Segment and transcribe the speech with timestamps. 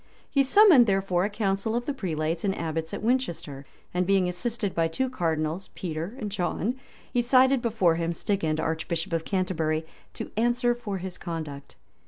[0.27, 4.73] He summoned, therefore, a council of the prelates and abbots at Winchester; and being assisted
[4.73, 6.73] by two cardinals, Peter and John,
[7.13, 9.85] he cited before him Stigand, archbishop of Canterbury,
[10.15, 11.75] to answer for his conduct.